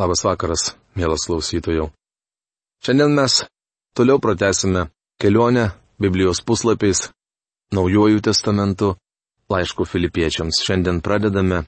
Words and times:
Labas 0.00 0.22
vakaras, 0.24 0.62
mielas 0.96 1.26
klausytojų. 1.28 1.90
Šiandien 2.80 3.12
mes 3.12 3.42
toliau 3.92 4.16
pratesime 4.22 4.86
kelionę 5.20 5.66
Biblijos 6.00 6.40
puslapiais, 6.40 7.10
Naujojų 7.70 8.22
testamentų, 8.24 8.94
laiškų 9.52 9.84
filipiečiams. 9.86 10.62
Šiandien 10.64 11.02
pradedame 11.04 11.60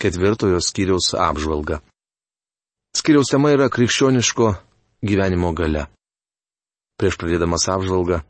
ketvirtojo 0.00 0.60
skyriaus 0.62 1.10
apžvalgą. 1.18 1.80
Skyriaus 2.96 3.32
tema 3.32 3.50
yra 3.52 3.66
krikščioniško 3.68 4.52
gyvenimo 5.04 5.50
gale. 5.52 5.88
Prieš 6.96 7.18
pradėdamas 7.20 7.66
apžvalgą 7.74 8.22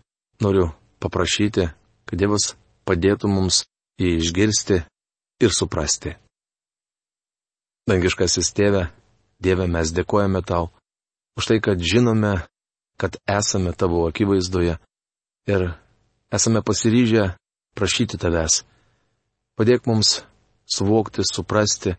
noriu 0.42 0.70
paprašyti, 1.04 1.68
kad 2.08 2.18
Dievas 2.18 2.54
padėtų 2.88 3.30
mums 3.30 3.62
jį 4.00 4.16
išgirsti 4.24 4.80
ir 5.45 5.54
suprasti. 5.54 6.16
Dangiškasis 7.86 8.50
tėve, 8.56 8.88
Dieve, 9.41 9.66
mes 9.66 9.93
dėkojame 9.96 10.43
tau 10.45 10.68
už 11.40 11.49
tai, 11.49 11.58
kad 11.64 11.80
žinome, 11.80 12.44
kad 13.00 13.17
esame 13.25 13.72
tavo 13.72 14.04
akivaizdoje 14.08 14.76
ir 15.49 15.63
esame 16.29 16.61
pasiryžę 16.61 17.32
prašyti 17.75 18.21
tavęs. 18.21 18.63
Padėk 19.57 19.89
mums 19.89 20.21
suvokti, 20.68 21.25
suprasti 21.25 21.96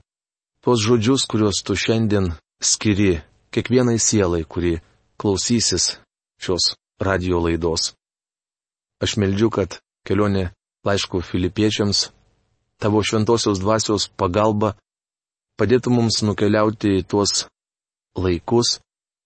tuos 0.61 0.79
žodžius, 0.85 1.25
kuriuos 1.25 1.63
tu 1.65 1.73
šiandien 1.73 2.31
skiri 2.61 3.21
kiekvienai 3.53 3.97
sielai, 3.97 4.45
kuri 4.45 4.79
klausysis 5.17 5.97
šios 6.41 6.75
radio 7.01 7.41
laidos. 7.41 7.93
Aš 9.01 9.17
meldžiu, 9.17 9.49
kad 9.49 9.81
kelionė 10.05 10.51
laiškų 10.85 11.21
filipiečiams, 11.25 12.11
tavo 12.81 13.01
šventosios 13.05 13.61
dvasios 13.61 14.07
pagalba 14.17 14.75
padėtų 15.59 15.93
mums 15.93 16.21
nukeliauti 16.25 16.99
į 16.99 17.05
tuos 17.07 17.45
laikus 18.17 18.79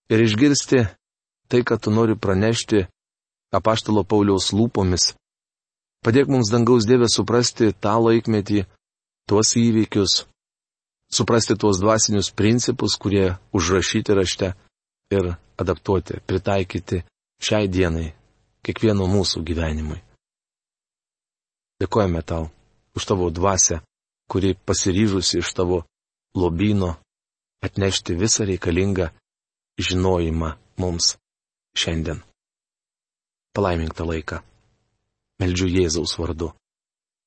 ir 0.09 0.21
išgirsti 0.25 0.85
tai, 1.49 1.61
ką 1.61 1.77
tu 1.81 1.93
nori 1.93 2.15
pranešti 2.17 2.85
apaštalo 3.55 4.03
Pauliaus 4.03 4.51
lūpomis. 4.53 5.13
Padėk 6.05 6.29
mums 6.29 6.51
dangaus 6.53 6.85
Dievę 6.85 7.07
suprasti 7.09 7.71
tą 7.81 7.95
laikmetį, 7.97 8.65
tuos 9.29 9.55
įvykius, 9.57 10.25
suprasti 11.09 11.55
tuos 11.57 11.79
dvasinius 11.81 12.29
principus, 12.29 12.97
kurie 13.01 13.37
užrašyti 13.55 14.13
rašte 14.13 14.51
ir 15.13 15.33
adaptuoti, 15.57 16.21
pritaikyti 16.27 17.01
šiai 17.41 17.69
dienai, 17.71 18.11
kiekvieno 18.65 19.07
mūsų 19.09 19.41
gyvenimui. 19.47 19.97
Dėkojame 21.81 22.21
tau 22.21 22.51
už 22.95 23.03
tavo 23.09 23.31
dvasę, 23.33 23.81
kuri 24.31 24.53
pasiryžusi 24.55 25.41
iš 25.41 25.51
tavo 25.57 25.83
lobyno 26.35 26.95
atnešti 27.65 28.15
visą 28.21 28.45
reikalingą 28.45 29.09
žinojimą 29.79 30.49
mums 30.77 31.15
šiandien. 31.79 32.19
Palaimink 33.55 33.95
tą 33.95 34.05
laiką. 34.11 34.41
Meldžiu 35.39 35.67
Jėzaus 35.67 36.15
vardu. 36.19 36.51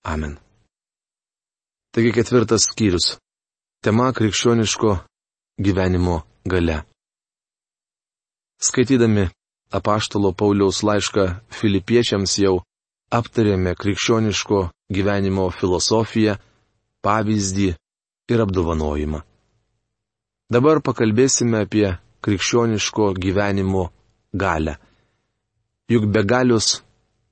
Amen. 0.04 0.38
Taigi 1.92 2.12
ketvirtas 2.12 2.68
skyrius. 2.70 3.16
Tema 3.84 4.12
krikščioniško 4.12 4.90
gyvenimo 5.64 6.22
gale. 6.44 6.82
Skaitydami 8.60 9.28
apaštalo 9.78 10.32
Pauliaus 10.32 10.82
laišką 10.82 11.24
filipiečiams 11.58 12.38
jau 12.42 12.56
aptarėme 13.18 13.74
krikščioniško 13.78 14.60
gyvenimo 14.92 15.48
filosofiją, 15.54 16.36
pavyzdį 17.04 17.70
ir 18.28 18.40
apdovanojimą. 18.44 19.20
Dabar 20.52 20.80
pakalbėsime 20.84 21.64
apie 21.64 21.88
krikščioniško 22.24 23.12
gyvenimo 23.20 23.88
galę. 24.32 24.78
Juk 25.88 26.08
be 26.12 26.24
galius 26.24 26.82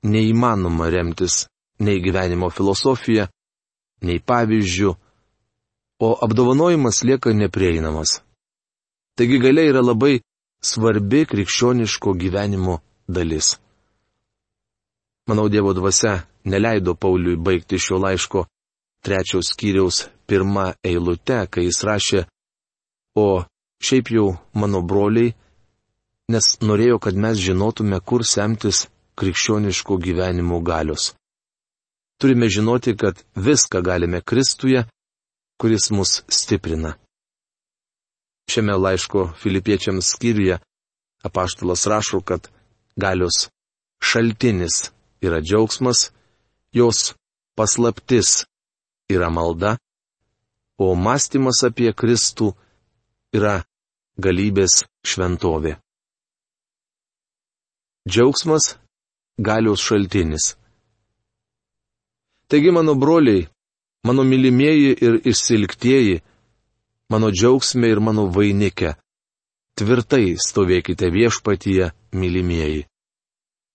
neįmanoma 0.03 0.89
remtis 0.93 1.45
nei 1.79 2.01
gyvenimo 2.01 2.49
filosofija, 2.49 3.27
nei 4.01 4.19
pavyzdžių, 4.21 4.91
o 6.05 6.09
apdovanojimas 6.25 7.03
lieka 7.03 7.33
neprieinamas. 7.33 8.21
Taigi 9.17 9.39
galia 9.41 9.65
yra 9.71 9.81
labai 9.81 10.19
svarbi 10.61 11.25
krikščioniško 11.25 12.13
gyvenimo 12.13 12.79
dalis. 13.07 13.57
Manau, 15.27 15.49
Dievo 15.49 15.73
dvasia 15.73 16.21
neleido 16.45 16.93
Pauliui 16.95 17.35
baigti 17.35 17.79
šio 17.81 17.97
laiško 17.99 18.45
trečios 19.05 19.51
skyriaus 19.53 20.07
pirmą 20.27 20.73
eilutę, 20.83 21.45
kai 21.51 21.67
jis 21.67 21.83
rašė, 21.87 22.23
o 23.15 23.43
šiaip 23.83 24.11
jau 24.11 24.27
mano 24.53 24.81
broliai, 24.81 25.33
nes 26.31 26.45
norėjo, 26.61 26.99
kad 26.99 27.15
mes 27.15 27.39
žinotume, 27.39 27.99
kur 28.01 28.25
semtis 28.25 28.87
krikščioniško 29.17 29.97
gyvenimo 30.03 30.59
galios. 30.61 31.13
Turime 32.19 32.49
žinoti, 32.49 32.95
kad 32.97 33.23
viską 33.35 33.81
galime 33.81 34.21
Kristuje, 34.21 34.83
kuris 35.61 35.89
mus 35.91 36.23
stiprina. 36.27 36.95
Šiame 38.49 38.73
laiško 38.77 39.33
filipiečiams 39.41 40.13
skyriuje 40.15 40.57
apaštalas 41.23 41.85
rašo, 41.87 42.21
kad 42.21 42.49
galios 42.95 43.49
šaltinis 44.01 44.91
yra 45.21 45.41
džiaugsmas, 45.41 46.11
jos 46.71 47.13
paslaptis 47.55 48.45
yra 49.09 49.29
malda, 49.29 49.77
o 50.77 50.95
mąstymas 50.95 51.63
apie 51.67 51.93
Kristų 51.93 52.51
yra 53.33 53.63
galybės 54.19 54.83
šventovė. 55.05 55.77
Džiaugsmas- 58.07 58.77
galios 59.47 59.81
šaltinis. 59.83 60.55
Taigi 62.47 62.71
mano 62.71 62.95
broliai, 62.95 63.47
mano 64.07 64.23
mylimieji 64.23 64.91
ir 65.05 65.19
išsilgtieji, 65.31 66.21
mano 67.11 67.31
džiaugsmė 67.31 67.87
ir 67.91 67.99
mano 67.99 68.27
vainikė, 68.31 68.95
tvirtai 69.75 70.37
stovėkite 70.39 71.11
viešpatyje, 71.11 71.91
mylimieji. 72.11 72.85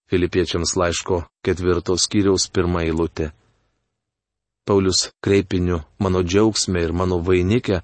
Filipiečiams 0.08 0.76
laiško 0.76 1.24
ketvirtos 1.44 2.04
skyriaus 2.04 2.48
pirmą 2.52 2.80
eilutę. 2.84 3.32
Paulius 4.64 5.08
kreipiniu 5.24 5.80
mano 5.98 6.22
džiaugsmė 6.22 6.84
ir 6.86 6.92
mano 6.94 7.18
vainikė, 7.26 7.80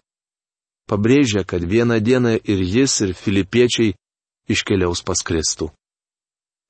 pabrėžia, 0.86 1.42
kad 1.42 1.64
vieną 1.64 1.98
dieną 2.00 2.36
ir 2.38 2.62
jis, 2.62 3.00
ir 3.02 3.14
filipiečiai 3.18 3.96
iškeliaus 4.48 5.02
pas 5.02 5.18
Kristų. 5.26 5.72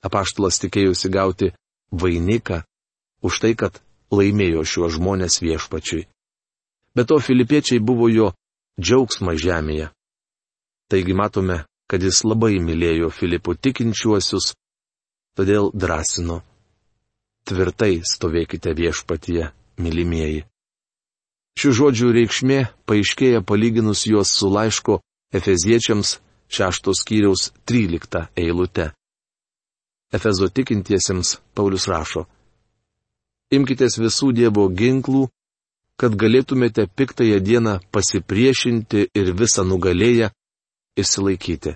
Apaštalas 0.01 0.61
tikėjusi 0.63 1.11
gauti 1.13 1.53
vainiką 1.93 2.63
už 3.23 3.41
tai, 3.43 3.53
kad 3.53 3.83
laimėjo 4.15 4.65
šiuos 4.65 4.97
žmonės 4.97 5.43
viešpačiui. 5.45 6.07
Be 6.97 7.05
to 7.05 7.19
filipiečiai 7.21 7.83
buvo 7.85 8.09
jo 8.09 8.33
džiaugsma 8.81 9.37
žemėje. 9.37 9.91
Taigi 10.89 11.13
matome, 11.13 11.67
kad 11.91 12.03
jis 12.03 12.23
labai 12.25 12.57
mylėjo 12.65 13.11
Filipų 13.13 13.59
tikinčiuosius, 13.61 14.55
todėl 15.37 15.69
drąsino. 15.77 16.41
Tvirtai 17.49 18.01
stovėkite 18.09 18.73
viešpatyje 18.77 19.53
mylimieji. 19.79 20.45
Šių 21.59 21.71
žodžių 21.79 22.09
reikšmė 22.15 22.59
paaiškėja 22.87 23.43
palyginus 23.43 24.05
juos 24.07 24.31
su 24.31 24.51
laiško 24.51 25.01
Efeziečiams 25.35 26.19
šeštos 26.49 27.03
skyriaus 27.03 27.51
13 27.67 28.29
eilute. 28.39 28.93
Efezo 30.13 30.49
tikintiesiems 30.49 31.37
Paulius 31.55 31.89
rašo. 31.91 32.25
Imkitės 33.53 33.99
visų 34.01 34.31
Dievo 34.37 34.69
ginklų, 34.73 35.27
kad 36.01 36.15
galėtumėte 36.15 36.87
piktąją 36.97 37.41
dieną 37.45 37.75
pasipriešinti 37.93 39.09
ir 39.19 39.33
visą 39.37 39.65
nugalėję 39.69 40.31
išsilaikyti. 40.97 41.75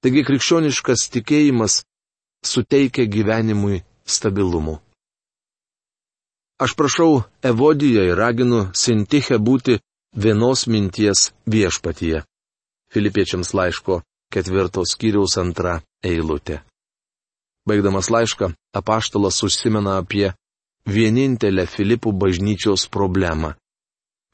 Taigi 0.00 0.22
krikščioniškas 0.24 1.08
tikėjimas 1.12 1.82
suteikia 2.46 3.04
gyvenimui 3.04 3.82
stabilumų. 4.06 4.78
Aš 6.60 6.74
prašau 6.76 7.22
Evodiją 7.42 8.02
ir 8.04 8.18
raginu 8.20 8.66
Sintichę 8.76 9.38
būti 9.40 9.78
vienos 10.12 10.66
minties 10.68 11.30
viešpatyje. 11.48 12.20
Filipiečiams 12.92 13.54
laiško 13.56 14.02
ketvirtos 14.34 14.92
skyriaus 14.92 15.38
antra 15.40 15.78
eilutė. 16.04 16.60
Baigdamas 17.64 18.10
laišką, 18.12 18.50
apaštalas 18.76 19.40
užsimena 19.46 19.96
apie 20.02 20.34
vienintelę 20.84 21.64
Filipų 21.66 22.12
bažnyčios 22.12 22.84
problemą. 22.92 23.54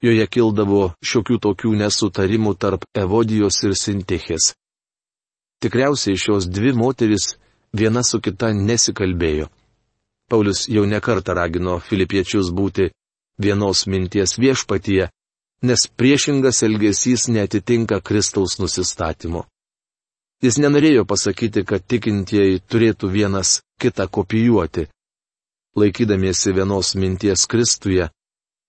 Joje 0.02 0.26
kildavo 0.26 0.82
šiokių 1.06 1.38
tokių 1.46 1.76
nesutarimų 1.82 2.56
tarp 2.58 2.88
Evodijos 2.94 3.62
ir 3.62 3.76
Sintichės. 3.78 4.50
Tikriausiai 5.62 6.18
šios 6.18 6.50
dvi 6.50 6.74
moteris 6.74 7.36
viena 7.72 8.02
su 8.02 8.20
kita 8.20 8.50
nesikalbėjo. 8.52 9.46
Paulius 10.30 10.66
jau 10.68 10.86
nekartą 10.86 11.34
ragino 11.38 11.78
filipiečius 11.80 12.50
būti 12.50 12.90
vienos 13.38 13.86
minties 13.86 14.38
viešpatyje 14.38 15.10
nes 15.62 15.86
priešingas 15.96 16.62
elgesys 16.62 17.28
netitinka 17.28 18.00
Kristaus 18.00 18.58
nusistatymo. 18.58 19.44
Jis 20.42 20.58
nenorėjo 20.60 21.06
pasakyti, 21.08 21.64
kad 21.64 21.86
tikintieji 21.88 22.60
turėtų 22.68 23.08
vienas 23.08 23.60
kitą 23.80 24.04
kopijuoti. 24.08 24.86
Laikydamiesi 25.76 26.52
vienos 26.52 26.94
minties 26.94 27.46
Kristuje, 27.48 28.10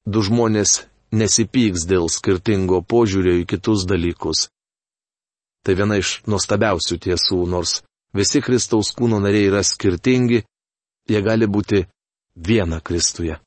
du 0.07 0.23
žmonės 0.23 0.87
nesipyks 1.11 1.83
dėl 1.87 2.07
skirtingo 2.11 2.81
požiūrio 2.81 3.35
į 3.41 3.45
kitus 3.51 3.83
dalykus. 3.87 4.47
Tai 5.63 5.75
viena 5.75 5.99
iš 5.99 6.21
nuostabiausių 6.27 6.99
tiesų, 7.03 7.41
nors 7.51 7.81
visi 8.15 8.39
Kristaus 8.41 8.93
kūno 8.95 9.19
nariai 9.19 9.51
yra 9.51 9.63
skirtingi, 9.63 10.45
jie 11.07 11.21
gali 11.21 11.47
būti 11.47 11.85
viena 12.35 12.79
Kristuje. 12.81 13.39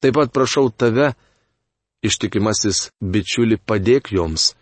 Taip 0.00 0.14
pat 0.14 0.32
prašau 0.32 0.70
tave, 0.70 1.14
ištikimasis 2.04 2.90
bičiuli, 3.00 3.56
padėk 3.58 4.12
joms. 4.12 4.54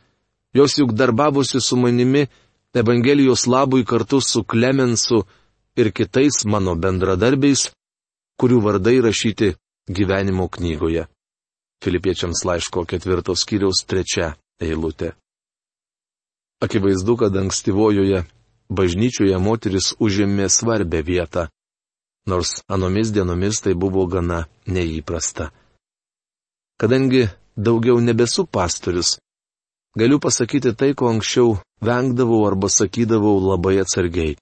Jos 0.54 0.78
juk 0.78 0.94
darbavosi 0.94 1.60
su 1.60 1.76
manimi 1.76 2.26
Evangelijos 2.74 3.46
labui 3.46 3.84
kartu 3.84 4.20
su 4.20 4.42
Klemensu 4.42 5.20
ir 5.76 5.92
kitais 5.94 6.44
mano 6.44 6.74
bendradarbiais, 6.74 7.68
kurių 8.38 8.58
vardai 8.66 8.98
rašyti 9.02 9.52
gyvenimo 9.86 10.48
knygoje. 10.50 11.06
Filipiečiams 11.84 12.42
laiško 12.48 12.82
ketvirtos 12.90 13.44
kiriaus 13.46 13.84
trečia 13.86 14.34
eilutė. 14.58 15.12
Akivaizdu, 16.64 17.16
kad 17.20 17.36
ankstyvojoje 17.36 18.24
bažnyčioje 18.70 19.36
moteris 19.38 19.92
užėmė 20.00 20.48
svarbę 20.48 21.02
vietą, 21.02 21.48
nors 22.26 22.62
anomis 22.68 23.12
dienomis 23.12 23.60
tai 23.60 23.74
buvo 23.74 24.06
gana 24.06 24.46
neįprasta. 24.66 25.50
Kadangi 26.80 27.28
daugiau 27.56 28.00
nebesu 28.00 28.46
pastorius, 28.46 29.18
galiu 29.96 30.18
pasakyti 30.18 30.74
tai, 30.74 30.94
ko 30.94 31.08
anksčiau 31.12 31.58
vengdavau 31.84 32.46
arba 32.46 32.68
sakydavau 32.68 33.38
labai 33.40 33.78
atsargiai. 33.84 34.36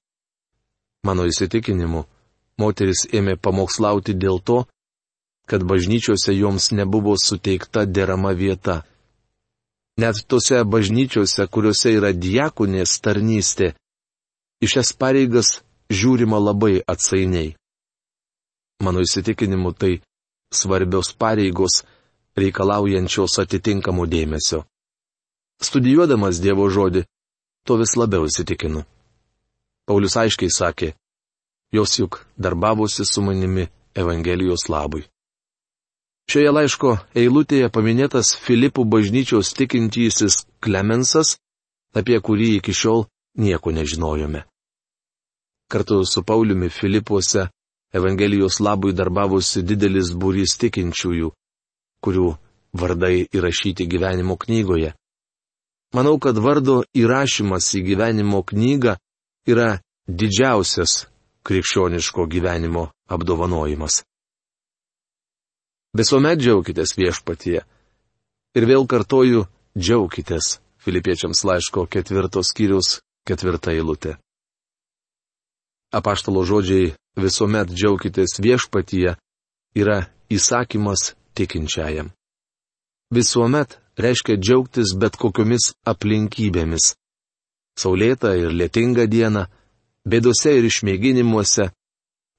Mano 1.04 1.26
įsitikinimu, 1.26 2.06
moteris 2.62 3.08
ėmė 3.10 3.36
pamokslauti 3.36 4.14
dėl 4.14 4.38
to, 4.40 4.62
kad 5.50 5.64
bažnyčiose 5.66 6.32
joms 6.32 6.70
nebuvo 6.72 7.16
suteikta 7.18 7.84
derama 7.84 8.32
vieta. 8.32 8.84
Net 9.98 10.22
tose 10.30 10.62
bažnyčiose, 10.64 11.44
kuriuose 11.52 11.92
yra 11.98 12.12
diakonės 12.16 12.94
tarnystė, 13.04 13.74
iš 14.62 14.76
šias 14.76 14.92
pareigas 14.94 15.58
žiūrima 15.90 16.38
labai 16.38 16.80
atsainiai. 16.86 17.54
Mano 18.82 19.02
įsitikinimu 19.02 19.74
tai 19.74 20.00
svarbios 20.54 21.12
pareigos, 21.18 21.82
reikalaujančios 22.38 23.38
atitinkamų 23.42 24.06
dėmesio. 24.08 24.62
Studijuodamas 25.62 26.40
Dievo 26.42 26.66
žodį, 26.70 27.04
to 27.66 27.76
vis 27.78 27.94
labiau 27.98 28.26
įsitikinu. 28.26 28.82
Paulius 29.86 30.16
aiškiai 30.18 30.50
sakė, 30.50 30.92
jos 31.74 31.98
juk 31.98 32.22
darbavosi 32.38 33.06
su 33.06 33.22
manimi 33.22 33.68
Evangelijos 33.94 34.68
labui. 34.72 35.04
Šioje 36.30 36.52
laiško 36.54 36.92
eilutėje 37.18 37.68
paminėtas 37.74 38.32
Filipų 38.38 38.86
bažnyčios 38.88 39.52
tikintysis 39.58 40.44
Klemensas, 40.62 41.36
apie 41.94 42.18
kurį 42.22 42.56
iki 42.60 42.72
šiol 42.72 43.04
nieko 43.36 43.74
nežinojome. 43.74 44.46
Kartu 45.72 46.04
su 46.04 46.20
Pauliumi 46.22 46.68
Filipuose 46.68 47.48
Evangelijos 47.92 48.58
labui 48.60 48.92
darbavosi 48.96 49.62
didelis 49.68 50.10
būrys 50.16 50.56
tikinčiųjų, 50.60 51.28
kurių 52.04 52.28
vardai 52.80 53.26
įrašyti 53.36 53.86
gyvenimo 53.88 54.36
knygoje. 54.40 54.94
Manau, 55.92 56.16
kad 56.16 56.38
vardo 56.40 56.82
įrašymas 56.96 57.68
į 57.76 57.82
gyvenimo 57.90 58.40
knygą 58.48 58.96
yra 59.48 59.68
didžiausias 60.08 61.06
krikščioniško 61.44 62.24
gyvenimo 62.32 62.86
apdovanojimas. 63.12 64.00
Visuomet 65.92 66.40
džiaukitės 66.40 66.96
viešpatyje. 66.96 67.60
Ir 68.56 68.68
vėl 68.68 68.88
kartoju, 68.88 69.44
džiaukitės 69.76 70.58
Filipiečiams 70.80 71.44
laiško 71.44 71.84
ketvirtos 71.92 72.52
skyrius 72.54 73.00
ketvirta 73.28 73.76
eilutė. 73.76 74.16
Apaštalo 75.92 76.44
žodžiai 76.48 76.94
visuomet 77.20 77.68
džiaukitės 77.68 78.38
viešpatyje 78.40 79.16
yra 79.76 79.98
įsakymas 80.32 81.12
tikinčiajam. 81.36 82.12
Visuomet 83.12 83.76
reiškia 84.00 84.38
džiaugtis 84.40 84.94
bet 84.96 85.18
kokiomis 85.20 85.74
aplinkybėmis. 85.84 86.94
Saulėta 87.76 88.32
ir 88.40 88.52
lėtinga 88.56 89.04
diena, 89.08 89.46
bėdose 90.08 90.56
ir 90.56 90.64
išmėginimuose, 90.68 91.68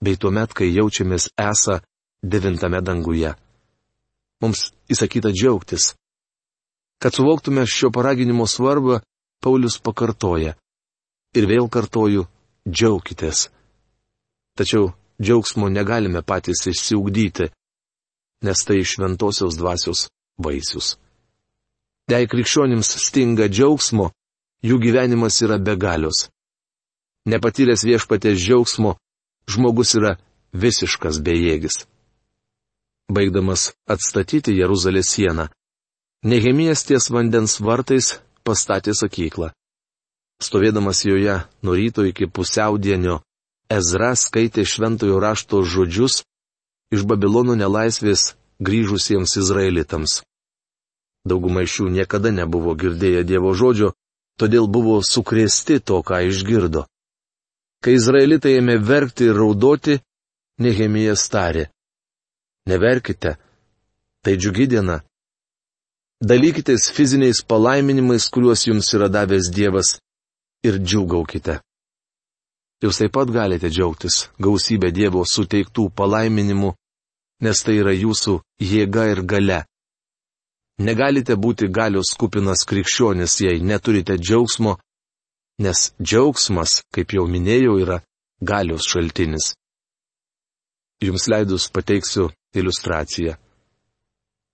bei 0.03 0.17
tuomet, 0.17 0.53
kai 0.53 0.73
jaučiamės 0.73 1.29
esą 1.37 1.79
devintame 2.23 2.81
danguje. 2.81 3.35
Mums 4.41 4.71
įsakyta 4.91 5.29
džiaugtis. 5.29 5.93
Kad 7.01 7.13
suvoktume 7.15 7.65
šio 7.69 7.91
paraginimo 7.93 8.47
svarbą, 8.49 9.01
Paulius 9.43 9.77
pakartoja. 9.83 10.55
Ir 11.35 11.47
vėl 11.49 11.67
kartoju, 11.67 12.27
džiaukitės. 12.69 13.49
Tačiau 14.57 14.93
džiaugsmo 15.21 15.69
negalime 15.69 16.21
patys 16.21 16.67
išsiugdyti 16.69 17.49
nes 18.43 18.59
tai 18.67 18.83
šventosios 18.83 19.55
dvasios 19.57 19.99
vaisius. 20.37 20.97
Jei 22.11 22.27
krikščionims 22.27 22.89
stinga 23.07 23.47
džiaugsmo, 23.47 24.09
jų 24.67 24.77
gyvenimas 24.83 25.39
yra 25.45 25.57
begalios. 25.57 26.27
Nepatyręs 27.31 27.85
viešpatės 27.87 28.41
džiaugsmo, 28.43 28.97
žmogus 29.47 29.95
yra 29.95 30.17
visiškas 30.51 31.21
bejėgis. 31.23 31.85
Baigdamas 33.13 33.71
atstatyti 33.87 34.57
Jeruzalės 34.59 35.15
sieną, 35.15 35.47
Nehemijas 36.23 36.85
ties 36.87 37.09
vandens 37.11 37.57
vartais 37.59 38.13
pastatė 38.47 38.93
sakyklą. 38.95 39.49
Stovėdamas 40.41 41.03
joje 41.05 41.43
nuo 41.61 41.75
ryto 41.77 42.05
iki 42.07 42.27
pusiaudienio, 42.27 43.21
Ezra 43.69 44.13
skaitė 44.15 44.65
šventojo 44.65 45.19
rašto 45.19 45.63
žodžius 45.63 46.23
iš 46.93 47.05
Babilono 47.09 47.55
nelaisvės 47.55 48.33
grįžusiems 48.61 49.37
izraelitams. 49.41 50.21
Dauguma 51.25 51.63
iš 51.63 51.79
jų 51.79 51.91
niekada 51.97 52.31
nebuvo 52.35 52.75
girdėję 52.75 53.23
Dievo 53.23 53.53
žodžio, 53.55 53.93
todėl 54.39 54.67
buvo 54.67 54.99
sukrėsti 55.01 55.79
to, 55.79 56.01
ką 56.03 56.19
išgirdo. 56.29 56.85
Kai 57.83 57.95
izraelitai 57.99 58.57
ėmė 58.59 58.77
verkti 58.79 59.29
ir 59.29 59.39
raudoti, 59.39 59.99
Nehemijas 60.59 61.23
tarė. 61.33 61.65
Neverkite, 62.69 63.37
tai 64.23 64.35
džiugi 64.37 64.67
diena. 64.75 64.99
Dalykitės 66.23 66.91
fiziniais 66.93 67.41
palaiminimais, 67.43 68.29
kuriuos 68.31 68.67
jums 68.69 68.91
yra 68.95 69.09
davęs 69.11 69.49
Dievas, 69.51 69.97
ir 70.63 70.79
džiugaukite. 70.79 71.59
Jūs 72.83 72.99
taip 72.99 73.13
pat 73.15 73.29
galite 73.31 73.69
džiaugtis 73.71 74.27
gausybę 74.43 74.91
Dievo 74.91 75.23
suteiktų 75.27 75.89
palaiminimų 75.95 76.73
nes 77.43 77.63
tai 77.65 77.77
yra 77.81 77.93
jūsų 77.95 78.39
jėga 78.63 79.07
ir 79.11 79.21
gale. 79.27 79.59
Negalite 80.83 81.35
būti 81.37 81.69
galios 81.69 82.13
kupinas 82.19 82.63
krikščionis, 82.69 83.35
jei 83.45 83.61
neturite 83.61 84.15
džiaugsmo, 84.17 84.77
nes 85.61 85.91
džiaugsmas, 86.01 86.81
kaip 86.93 87.13
jau 87.13 87.27
minėjau, 87.29 87.77
yra 87.83 87.99
galios 88.41 88.87
šaltinis. 88.89 89.53
Jums 91.03 91.27
leidus 91.27 91.67
pateiksiu 91.69 92.31
iliustraciją. 92.55 93.35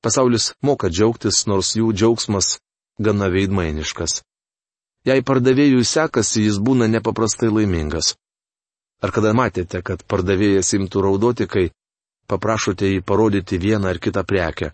Pasaulis 0.03 0.53
moka 0.65 0.89
džiaugtis, 0.89 1.45
nors 1.47 1.75
jų 1.77 1.93
džiaugsmas 1.93 2.57
gana 2.99 3.29
veidmainiškas. 3.31 4.23
Jei 5.07 5.23
pardavėjui 5.23 5.85
sekasi, 5.87 6.43
jis 6.47 6.59
būna 6.59 6.89
nepaprastai 6.91 7.49
laimingas. 7.51 8.15
Ar 8.99 9.13
kada 9.15 9.31
matėte, 9.33 9.79
kad 9.81 10.03
pardavėjas 10.03 10.73
imtų 10.75 11.03
raudoti, 11.05 11.47
kai 11.47 11.69
paprašote 12.27 12.89
jį 12.89 13.03
parodyti 13.07 13.57
vieną 13.57 13.93
ar 13.93 13.99
kitą 14.03 14.25
prekę. 14.27 14.73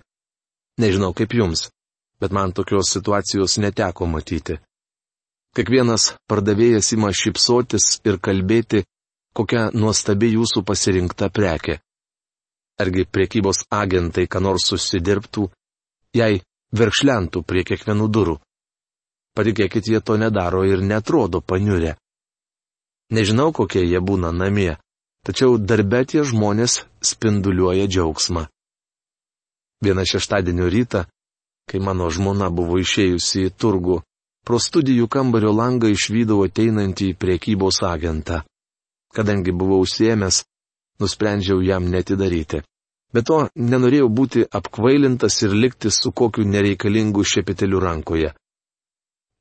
Nežinau 0.81 1.13
kaip 1.13 1.33
jums, 1.37 1.69
bet 2.19 2.33
man 2.33 2.51
tokios 2.51 2.89
situacijos 2.95 3.59
neteko 3.61 4.07
matyti. 4.09 4.57
Kiekvienas 5.55 6.15
pardavėjas 6.27 6.91
ima 6.97 7.13
šipsotis 7.15 8.01
ir 8.03 8.17
kalbėti, 8.19 8.83
kokia 9.37 9.69
nuostabi 9.71 10.33
jūsų 10.33 10.65
pasirinkta 10.67 11.29
prekė. 11.31 11.77
Argi 12.81 13.05
priekybos 13.07 13.61
agentai, 13.71 14.25
ką 14.27 14.41
nors 14.43 14.65
susidirbtų, 14.67 15.45
jei 16.17 16.41
verkšlentų 16.75 17.45
prie 17.47 17.63
kiekvienų 17.63 18.09
durų. 18.17 18.35
Patikėkit, 19.35 19.87
jie 19.91 19.99
to 19.99 20.15
nedaro 20.17 20.63
ir 20.63 20.81
netrodo 20.81 21.41
paniurę. 21.41 21.95
Nežinau, 23.11 23.51
kokie 23.51 23.83
jie 23.83 23.99
būna 23.99 24.31
namie, 24.31 24.77
tačiau 25.27 25.57
darbe 25.59 26.05
tie 26.07 26.23
žmonės 26.23 26.85
spinduliuoja 27.03 27.85
džiaugsmą. 27.91 28.47
Vieną 29.83 30.05
šeštadienio 30.07 30.69
rytą, 30.71 31.03
kai 31.69 31.81
mano 31.83 32.07
žmona 32.09 32.47
buvo 32.49 32.79
išėjusi 32.81 33.45
į 33.49 33.53
turgų, 33.59 33.99
pro 34.45 34.59
studijų 34.61 35.09
kambario 35.11 35.51
langą 35.51 35.91
išvydau 35.91 36.45
ateinantį 36.47 37.11
priekybos 37.19 37.81
agentą. 37.83 38.41
Kadangi 39.15 39.51
buvau 39.51 39.81
užsiemęs, 39.83 40.43
nusprendžiau 40.99 41.61
jam 41.65 41.91
netidaryti. 41.91 42.63
Be 43.13 43.21
to, 43.23 43.45
nenorėjau 43.55 44.07
būti 44.11 44.47
apkvailintas 44.59 45.41
ir 45.45 45.53
likti 45.55 45.91
su 45.91 46.11
kokiu 46.11 46.47
nereikalingu 46.47 47.23
šepeteliu 47.23 47.79
rankoje. 47.83 48.33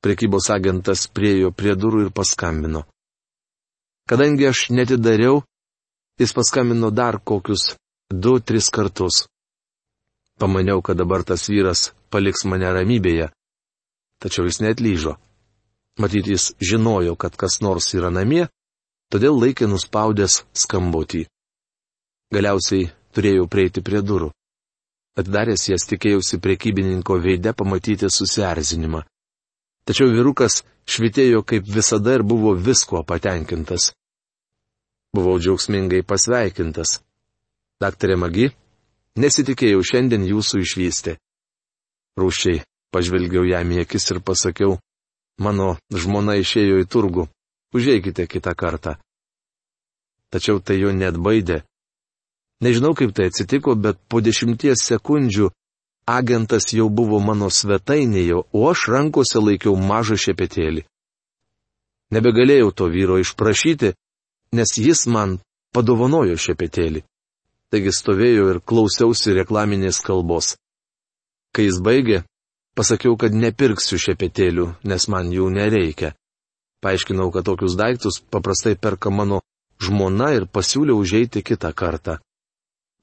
Prekybos 0.05 0.51
agentas 0.53 1.07
priejo 1.09 1.49
prie 1.49 1.73
durų 1.73 2.03
ir 2.05 2.09
paskambino. 2.13 2.83
Kadangi 4.05 4.45
aš 4.45 4.67
netidariau, 4.69 5.39
jis 6.21 6.33
paskambino 6.37 6.91
dar 6.93 7.17
kokius 7.17 7.71
du, 8.13 8.37
tris 8.39 8.69
kartus. 8.69 9.23
Pamaniau, 10.37 10.83
kad 10.85 10.99
dabar 11.01 11.23
tas 11.25 11.47
vyras 11.49 11.89
paliks 12.13 12.45
mane 12.45 12.69
ramybėje. 12.69 13.31
Tačiau 14.21 14.45
jis 14.45 14.61
net 14.61 14.83
lyžo. 14.85 15.15
Matyt, 15.97 16.29
jis 16.29 16.51
žinojo, 16.61 17.15
kad 17.15 17.33
kas 17.33 17.57
nors 17.65 17.89
yra 17.97 18.13
namie, 18.13 18.45
todėl 19.09 19.41
laikė 19.41 19.65
nuspaudęs 19.71 20.43
skambutį. 20.53 21.23
Galiausiai 22.35 22.91
turėjau 23.15 23.49
prieiti 23.49 23.81
prie 23.81 24.03
durų. 24.05 24.29
Atdaręs 25.17 25.65
jas 25.71 25.89
tikėjausi 25.89 26.37
priekybininko 26.45 27.17
veide 27.25 27.57
pamatyti 27.57 28.11
susierzinimą. 28.11 29.01
Tačiau 29.85 30.09
vyrukas 30.09 30.63
švitėjo 30.89 31.43
kaip 31.45 31.67
visada 31.69 32.15
ir 32.17 32.23
buvo 32.25 32.55
visko 32.57 33.03
patenkintas. 33.05 33.91
Buvau 35.15 35.37
džiaugsmingai 35.39 36.01
pasveikintas. 36.03 36.99
Daktarė 37.81 38.17
Magi, 38.17 38.49
nesitikėjau 39.21 39.83
šiandien 39.85 40.25
jūsų 40.25 40.63
išvysti. 40.65 41.15
Rūščiai 42.19 42.63
pažvelgiau 42.95 43.43
jam 43.47 43.71
į 43.75 43.83
akis 43.83 44.09
ir 44.13 44.21
pasakiau, 44.23 44.77
mano 45.37 45.75
žmona 45.91 46.37
išėjo 46.39 46.79
į 46.83 46.87
turgų, 46.87 47.27
užėjkite 47.75 48.25
kitą 48.31 48.55
kartą. 48.55 48.95
Tačiau 50.31 50.61
tai 50.63 50.79
jo 50.79 50.93
net 50.95 51.19
baidė. 51.19 51.61
Nežinau, 52.63 52.95
kaip 52.95 53.11
tai 53.15 53.27
atsitiko, 53.29 53.75
bet 53.75 53.99
po 54.09 54.23
dešimties 54.23 54.87
sekundžių 54.87 55.51
agentas 56.05 56.69
jau 56.73 56.89
buvo 56.89 57.19
mano 57.19 57.49
svetainėje, 57.49 58.37
o 58.53 58.59
aš 58.69 58.87
rankose 58.93 59.41
laikiau 59.41 59.75
mažą 59.75 60.17
šepetėlį. 60.21 60.85
Nebegalėjau 62.13 62.71
to 62.71 62.87
vyro 62.93 63.17
išprašyti, 63.19 63.93
nes 64.53 64.77
jis 64.77 65.05
man 65.09 65.39
padovanojo 65.73 66.37
šepetėlį. 66.37 67.01
Taigi 67.73 67.91
stovėjau 67.91 68.51
ir 68.53 68.61
klausiausi 68.61 69.33
reklaminės 69.35 69.99
kalbos. 70.05 70.53
Kai 71.51 71.65
jis 71.65 71.81
baigė, 71.81 72.21
pasakiau, 72.77 73.17
kad 73.17 73.33
nepirksiu 73.33 73.97
šepetėlių, 73.99 74.69
nes 74.85 75.07
man 75.11 75.33
jų 75.33 75.49
nereikia. 75.49 76.13
Paaiškinau, 76.85 77.31
kad 77.33 77.47
tokius 77.49 77.75
daiktus 77.79 78.21
paprastai 78.29 78.75
perka 78.77 79.09
mano 79.09 79.41
žmona 79.81 80.35
ir 80.37 80.45
pasiūliau 80.45 81.01
užeiti 81.01 81.41
kitą 81.41 81.73
kartą. 81.73 82.19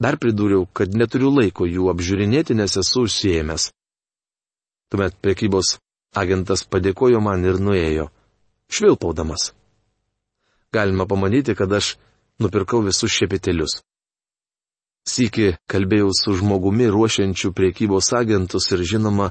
Dar 0.02 0.18
pridūriau, 0.18 0.66
kad 0.74 0.94
neturiu 0.98 1.30
laiko 1.30 1.68
jų 1.68 1.86
apžiūrinėti, 1.92 2.56
nes 2.58 2.74
esu 2.80 3.04
užsiemęs. 3.06 3.68
Tuomet 4.90 5.14
prekybos 5.22 5.76
agentas 6.18 6.64
padėkojo 6.66 7.20
man 7.22 7.44
ir 7.46 7.60
nuėjo, 7.62 8.08
švilpaudamas. 8.72 9.52
Galima 10.74 11.06
pamanyti, 11.06 11.54
kad 11.54 11.72
aš 11.78 11.94
nupirkau 12.42 12.82
visus 12.82 13.14
šepetėlius. 13.14 13.78
Sykį 15.08 15.48
kalbėjau 15.70 16.10
su 16.18 16.34
žmogumi 16.38 16.90
ruošiančiu 16.90 17.52
priekybos 17.54 18.12
agentus 18.18 18.70
ir 18.74 18.82
žinoma, 18.86 19.30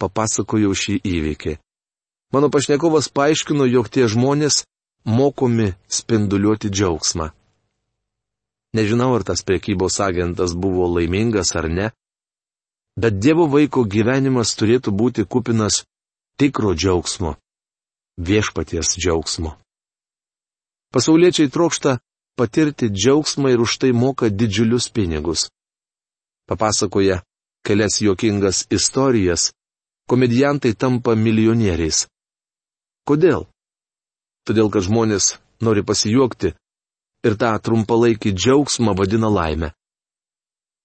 papasakojau 0.00 0.72
šį 0.76 1.00
įvykį. 1.12 1.56
Mano 2.32 2.50
pašnekovas 2.52 3.08
paaiškino, 3.16 3.68
jog 3.68 3.88
tie 3.92 4.08
žmonės 4.08 4.64
mokomi 5.04 5.74
spinduliuoti 5.88 6.72
džiaugsmą. 6.72 7.35
Nežinau, 8.76 9.14
ar 9.16 9.22
tas 9.24 9.40
priekybos 9.46 10.00
agentas 10.04 10.52
buvo 10.62 10.84
laimingas 10.96 11.54
ar 11.58 11.68
ne, 11.78 11.86
bet 13.00 13.20
Dievo 13.24 13.46
vaiko 13.52 13.84
gyvenimas 13.94 14.56
turėtų 14.58 14.92
būti 15.00 15.24
kupinas 15.24 15.84
tikro 16.40 16.74
džiaugsmo, 16.74 17.36
viešpaties 18.28 18.96
džiaugsmo. 19.00 19.54
Pasauliečiai 20.92 21.52
trokšta 21.52 21.98
patirti 22.36 22.90
džiaugsmą 22.92 23.52
ir 23.54 23.60
už 23.64 23.78
tai 23.80 23.92
moka 23.92 24.28
didžiulius 24.28 24.90
pinigus. 24.92 25.48
Papasakoja 26.48 27.22
kelias 27.66 28.00
juokingas 28.00 28.66
istorijas, 28.70 29.50
komedijantai 30.08 30.74
tampa 30.74 31.16
milijonieriais. 31.16 32.06
Kodėl? 33.08 33.48
Todėl, 34.46 34.70
kad 34.70 34.86
žmonės 34.86 35.34
nori 35.64 35.82
pasijuokti, 35.82 36.52
ir 37.26 37.36
tą 37.40 37.52
trumpalaikį 37.68 38.32
džiaugsmą 38.32 38.94
vadina 38.98 39.30
laimę. 39.32 39.72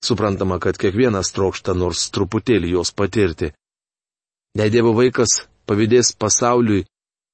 Suprantama, 0.02 0.58
kad 0.60 0.80
kiekvienas 0.82 1.30
trokšta 1.36 1.76
nors 1.78 2.10
truputėlį 2.14 2.74
jos 2.76 2.92
patirti. 2.98 3.52
Jei 4.58 4.74
Dievo 4.74 4.96
vaikas 4.98 5.44
pavydės 5.70 6.12
pasauliui 6.18 6.88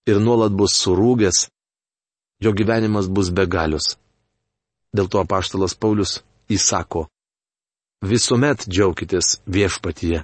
ir 0.07 0.19
nuolat 0.19 0.51
bus 0.51 0.75
surūgęs, 0.83 1.47
jo 2.43 2.51
gyvenimas 2.53 3.07
bus 3.07 3.31
begalius. 3.31 3.95
Dėl 4.95 5.07
to 5.11 5.21
apaštalas 5.23 5.75
Paulius 5.79 6.19
įsako, 6.51 7.07
visuomet 8.03 8.67
džiaukitės 8.67 9.39
viešpatyje. 9.47 10.23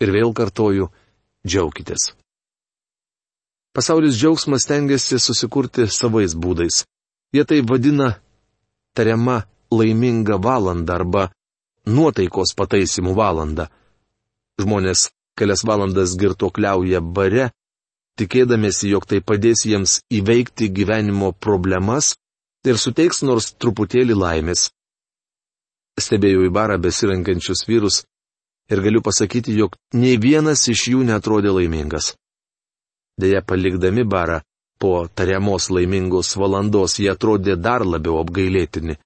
Ir 0.00 0.12
vėl 0.14 0.32
kartoju, 0.36 0.88
džiaukitės. 1.46 2.12
Pasaulis 3.76 4.16
džiaugsmas 4.18 4.66
tengiasi 4.66 5.20
susikurti 5.22 5.86
savais 5.86 6.34
būdais. 6.34 6.82
Jie 7.32 7.44
tai 7.44 7.60
vadina 7.62 8.08
tariama 8.94 9.36
laiminga 9.70 10.36
valanda 10.42 10.96
arba 10.98 11.28
nuotaikos 11.86 12.56
pataisimų 12.58 13.14
valanda. 13.14 13.68
Žmonės 14.60 15.08
kelias 15.38 15.62
valandas 15.64 16.16
girtokliauja 16.18 17.00
bare, 17.00 17.50
tikėdamėsi, 18.18 18.90
jog 18.90 19.06
tai 19.08 19.22
padės 19.22 19.64
jiems 19.64 20.00
įveikti 20.10 20.68
gyvenimo 20.74 21.30
problemas 21.32 22.16
ir 22.66 22.76
suteiks 22.76 23.22
nors 23.22 23.52
truputėlį 23.56 24.18
laimės. 24.18 24.68
Stebėjau 26.00 26.44
į 26.48 26.52
barą 26.52 26.76
besirankančius 26.82 27.64
vyrus 27.68 28.02
ir 28.70 28.82
galiu 28.84 29.02
pasakyti, 29.06 29.54
jog 29.56 29.78
nei 29.94 30.18
vienas 30.18 30.66
iš 30.68 30.88
jų 30.92 31.06
netrodė 31.06 31.54
laimingas. 31.54 32.14
Deja, 33.20 33.40
palikdami 33.42 34.04
barą, 34.04 34.40
Po 34.80 35.08
tariamos 35.08 35.68
laimingos 35.70 36.36
valandos 36.40 36.96
jie 36.98 37.10
atrodė 37.12 37.56
dar 37.60 37.84
labiau 37.84 38.20
apgailėtini. 38.22 38.96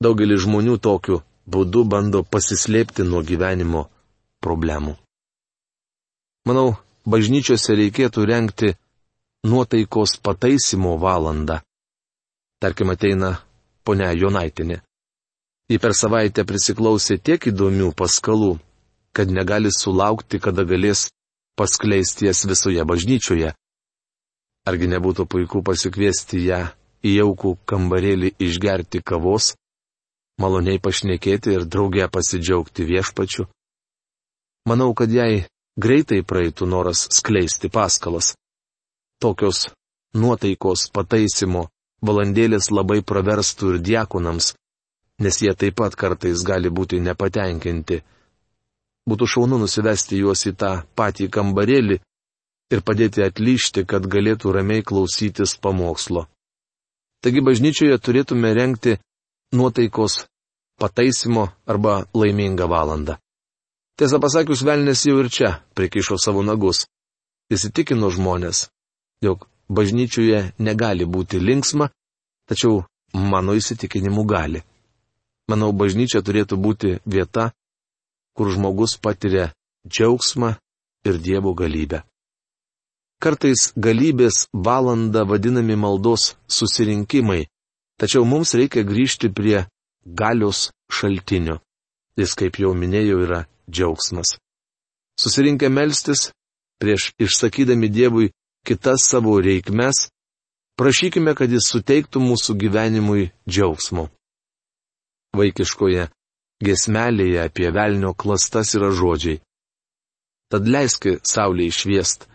Daugelis 0.00 0.46
žmonių 0.46 0.78
tokiu 0.80 1.20
būdu 1.52 1.84
bando 1.84 2.22
pasislėpti 2.24 3.04
nuo 3.04 3.20
gyvenimo 3.30 3.82
problemų. 4.40 4.94
Manau, 6.48 6.78
bažnyčiose 7.04 7.76
reikėtų 7.76 8.24
renkti 8.30 8.72
nuotaikos 9.44 10.16
pataisimo 10.24 10.96
valandą. 10.98 11.60
Tarkim 12.60 12.92
ateina 12.92 13.34
ponia 13.84 14.12
Jonaitinė. 14.16 14.80
Ji 15.70 15.78
per 15.78 15.94
savaitę 15.94 16.44
prisiklausė 16.48 17.20
tiek 17.22 17.46
įdomių 17.52 17.92
paskalų, 17.96 18.56
kad 19.12 19.30
negali 19.30 19.70
sulaukti, 19.72 20.40
kada 20.42 20.64
galės 20.64 21.08
paskleisti 21.60 22.26
jas 22.26 22.42
visoje 22.48 22.84
bažnyčioje. 22.84 23.52
Argi 24.68 24.90
nebūtų 24.92 25.24
puiku 25.30 25.62
pasikviesti 25.64 26.42
ją 26.44 26.60
į 27.00 27.14
jaukų 27.16 27.54
kambarėlį 27.70 28.34
išgerti 28.44 29.00
kavos, 29.00 29.54
maloniai 30.40 30.80
pašnekėti 30.82 31.54
ir 31.56 31.64
draugę 31.64 32.08
pasidžiaugti 32.12 32.84
viešpačiu? 32.90 33.46
Manau, 34.68 34.92
kad 34.92 35.12
jai 35.12 35.46
greitai 35.80 36.20
praeitų 36.22 36.68
noras 36.68 37.06
skleisti 37.16 37.70
paskalas. 37.72 38.34
Tokios 39.20 39.70
nuotaikos 40.12 40.90
pataisimo 40.92 41.68
valandėlės 42.04 42.70
labai 42.72 43.00
praverstų 43.00 43.74
ir 43.74 43.80
diekonams, 43.88 44.52
nes 45.20 45.40
jie 45.40 45.54
taip 45.56 45.76
pat 45.80 45.96
kartais 45.96 46.44
gali 46.44 46.68
būti 46.68 47.00
nepatenkinti. 47.00 48.00
Būtų 49.08 49.26
šaunu 49.32 49.58
nusivesti 49.60 50.20
juos 50.20 50.44
į 50.48 50.54
tą 50.60 50.72
patį 50.96 51.28
kambarėlį 51.32 52.00
ir 52.70 52.82
padėti 52.86 53.24
atlyšti, 53.26 53.84
kad 53.86 54.06
galėtų 54.06 54.52
ramiai 54.54 54.84
klausytis 54.86 55.56
pamokslo. 55.58 56.26
Taigi 57.20 57.42
bažnyčioje 57.44 57.98
turėtume 57.98 58.52
renkti 58.56 58.96
nuotaikos 59.52 60.24
pataisimo 60.80 61.50
arba 61.66 62.06
laimingą 62.14 62.68
valandą. 62.70 63.18
Tiesą 64.00 64.20
pasakius, 64.22 64.62
velnės 64.64 65.04
jau 65.04 65.18
ir 65.20 65.28
čia 65.28 65.50
prikišo 65.76 66.16
savo 66.16 66.40
nagus. 66.46 66.86
Įsitikino 67.52 68.08
žmonės, 68.14 68.70
jog 69.20 69.44
bažnyčioje 69.68 70.54
negali 70.58 71.04
būti 71.04 71.40
linksma, 71.42 71.90
tačiau 72.48 72.84
mano 73.12 73.56
įsitikinimu 73.58 74.24
gali. 74.24 74.62
Manau, 75.50 75.72
bažnyčia 75.74 76.22
turėtų 76.22 76.56
būti 76.56 76.94
vieta, 77.04 77.50
kur 78.38 78.54
žmogus 78.54 78.96
patiria 78.96 79.50
džiaugsmą 79.84 80.54
ir 81.04 81.18
Dievo 81.18 81.52
galybę. 81.58 82.04
Kartais 83.20 83.70
galybės 83.76 84.46
valanda 84.52 85.26
vadinami 85.28 85.76
maldos 85.76 86.34
susirinkimai, 86.48 87.42
tačiau 88.00 88.24
mums 88.24 88.54
reikia 88.56 88.80
grįžti 88.88 89.28
prie 89.28 89.66
galios 90.04 90.70
šaltinio. 90.88 91.58
Jis, 92.16 92.32
kaip 92.32 92.56
jau 92.62 92.72
minėjau, 92.72 93.18
yra 93.26 93.42
džiaugsmas. 93.68 94.38
Susirinkę 95.20 95.68
melstis, 95.68 96.30
prieš 96.80 97.10
išsakydami 97.20 97.90
Dievui 97.92 98.30
kitas 98.64 99.04
savo 99.04 99.36
reikmes, 99.44 100.08
prašykime, 100.80 101.36
kad 101.36 101.52
jis 101.52 101.68
suteiktų 101.74 102.24
mūsų 102.24 102.56
gyvenimui 102.56 103.28
džiaugsmo. 103.44 104.08
Vaikiškoje 105.36 106.08
gesmelėje 106.64 107.44
apie 107.44 107.68
velnio 107.68 108.14
klastas 108.16 108.72
yra 108.80 108.88
žodžiai. 108.96 109.42
Tad 110.50 110.64
leiski 110.66 111.18
saulė 111.20 111.68
išviest, 111.68 112.29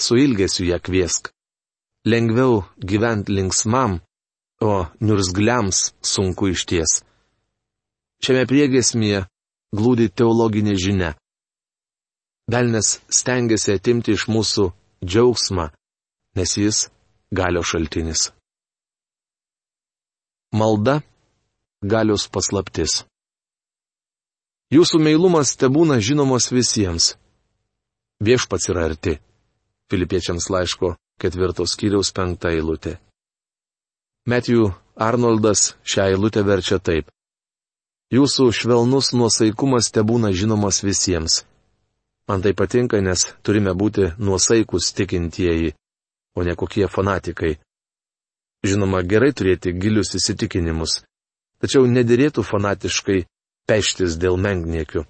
su 0.00 0.16
ilgesiu 0.16 0.66
ją 0.70 0.78
kviesk. 0.80 1.32
Lengviau 2.06 2.64
gyvent 2.90 3.28
linksmam, 3.28 4.00
o 4.60 4.86
niurzgliams 5.00 5.78
sunku 6.02 6.48
išties. 6.54 7.02
Šiame 8.22 8.46
priegesmėje 8.50 9.26
glūdi 9.74 10.08
teologinė 10.10 10.74
žinia. 10.78 11.12
Velnes 12.50 12.96
stengiasi 13.12 13.74
atimti 13.76 14.14
iš 14.16 14.26
mūsų 14.32 14.70
džiaugsmą, 15.04 15.68
nes 16.38 16.56
jis 16.56 16.88
galio 17.30 17.62
šaltinis. 17.62 18.30
Malda- 20.52 21.02
galios 21.92 22.24
paslaptis. 22.32 23.04
Jūsų 24.72 24.98
meilumas 25.00 25.56
te 25.56 25.68
būna 25.68 26.00
žinomos 26.00 26.50
visiems. 26.52 27.16
Viešpats 28.20 28.68
yra 28.72 28.88
arti. 28.88 29.18
Filipiečiams 29.90 30.50
laiško 30.52 30.94
ketvirtos 31.20 31.76
kiriaus 31.76 32.12
penktą 32.12 32.48
eilutę. 32.54 32.98
Matthew 34.28 34.70
Arnoldas 34.96 35.74
šią 35.84 36.10
eilutę 36.12 36.42
verčia 36.44 36.78
taip. 36.78 37.08
Jūsų 38.12 38.50
švelnus 38.56 39.12
nuosaikumas 39.12 39.90
te 39.92 40.02
būna 40.04 40.32
žinomas 40.32 40.82
visiems. 40.84 41.42
Man 42.28 42.42
tai 42.44 42.52
patinka, 42.52 43.00
nes 43.00 43.24
turime 43.42 43.72
būti 43.72 44.10
nuosaikus 44.18 44.92
tikintieji, 44.96 45.74
o 46.36 46.44
ne 46.44 46.54
kokie 46.56 46.88
fanatikai. 46.88 47.56
Žinoma, 48.68 49.00
gerai 49.06 49.30
turėti 49.32 49.72
gilius 49.72 50.12
įsitikinimus, 50.18 51.02
tačiau 51.62 51.86
nedėrėtų 51.86 52.44
fanatiškai 52.44 53.22
peštis 53.68 54.16
dėl 54.20 54.36
mengniekių. 54.36 55.04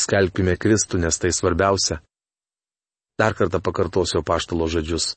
Skelbkime 0.00 0.56
Kristų, 0.58 0.98
nes 1.04 1.18
tai 1.22 1.30
svarbiausia. 1.30 2.00
Dar 3.18 3.34
kartą 3.38 3.60
pakartosiu 3.62 4.24
paštalo 4.26 4.66
žodžius. 4.70 5.14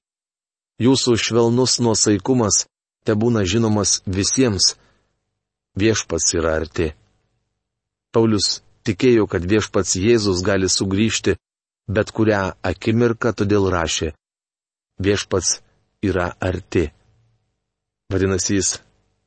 Jūsų 0.77 1.17
švelnus 1.17 1.79
nuosaikumas 1.81 2.67
te 3.05 3.15
būna 3.17 3.41
žinomas 3.45 4.01
visiems. 4.05 4.75
Viešpats 5.77 6.33
yra 6.37 6.57
arti. 6.61 6.91
Paulius 8.13 8.61
tikėjo, 8.85 9.25
kad 9.29 9.45
viešpats 9.45 9.97
Jėzus 9.97 10.45
gali 10.45 10.69
sugrįžti 10.69 11.37
bet 11.87 12.11
kurią 12.11 12.51
akimirką, 12.63 13.31
todėl 13.33 13.69
rašė. 13.71 14.11
Viešpats 14.99 15.61
yra 16.03 16.33
arti. 16.39 16.87
Vadinasi, 18.11 18.59
jis 18.59 18.69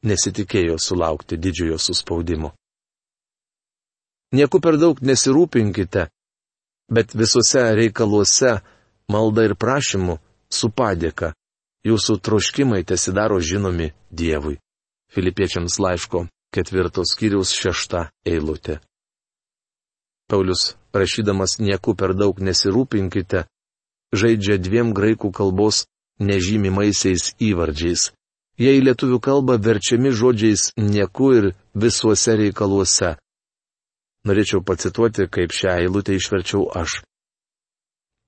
nesitikėjo 0.06 0.78
sulaukti 0.80 1.38
didžiojo 1.40 1.78
suspaudimo. 1.80 2.52
Nieku 4.36 4.60
per 4.62 4.78
daug 4.78 5.00
nesirūpinkite, 5.02 6.06
bet 6.90 7.14
visuose 7.14 7.62
reikaluose 7.78 8.59
malda 9.09 9.44
ir 9.49 9.54
prašymu 9.54 10.18
su 10.50 10.70
padėka. 10.70 11.32
Jūsų 11.87 12.18
troškimai 12.20 12.82
tesidaro 12.84 13.41
žinomi 13.41 13.93
Dievui. 14.12 14.58
Filipiečiams 15.14 15.78
laiško 15.80 16.26
ketvirtos 16.54 17.14
kiriaus 17.19 17.54
šešta 17.54 18.10
eilutė. 18.26 18.80
Paulius, 20.30 20.76
rašydamas 20.95 21.58
nieku 21.58 21.95
per 21.99 22.14
daug 22.14 22.38
nesirūpinkite, 22.38 23.47
žaidžia 24.14 24.58
dviem 24.62 24.93
graikų 24.95 25.32
kalbos 25.34 25.84
nežymimaisiais 26.21 27.34
įvardžiais. 27.43 28.10
Jie 28.60 28.76
į 28.76 28.84
lietuvių 28.91 29.19
kalbą 29.25 29.56
verčiami 29.62 30.12
žodžiais 30.12 30.71
nieku 30.76 31.32
ir 31.38 31.47
visuose 31.75 32.36
reikaluose. 32.36 33.17
Norėčiau 34.28 34.61
pacituoti, 34.61 35.25
kaip 35.33 35.54
šią 35.56 35.78
eilutę 35.80 36.13
išverčiau 36.17 36.67
aš. 36.76 37.00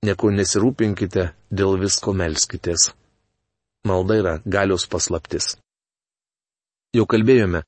Nieko 0.03 0.31
nesirūpinkite, 0.33 1.27
dėl 1.53 1.77
visko 1.81 2.13
melskitės. 2.17 2.89
Malda 3.87 4.17
yra 4.21 4.33
galios 4.45 4.87
paslaptis. 4.89 5.53
Jau 6.97 7.05
kalbėjome, 7.09 7.61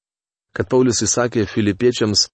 kad 0.55 0.69
Paulius 0.71 1.03
įsakė 1.05 1.45
filipiečiams 1.51 2.27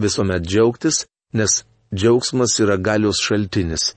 visuomet 0.00 0.46
džiaugtis, 0.46 1.04
nes 1.34 1.62
džiaugsmas 1.94 2.56
yra 2.64 2.76
galios 2.78 3.20
šaltinis. 3.22 3.92